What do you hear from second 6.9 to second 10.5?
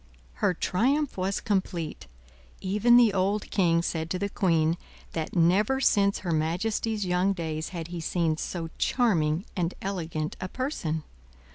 young days had he seen so charming and elegant a